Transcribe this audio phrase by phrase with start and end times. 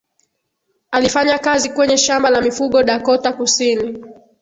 [0.91, 4.05] alifanya kazi kwenye shamba la mifugo dakota kusini